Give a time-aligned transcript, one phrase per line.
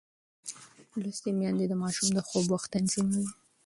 [1.01, 3.25] لوستې میندې د ماشوم د خوب وخت تنظیموي.